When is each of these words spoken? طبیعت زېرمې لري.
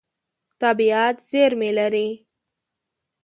طبیعت 0.61 1.15
زېرمې 1.29 1.71
لري. 1.77 2.07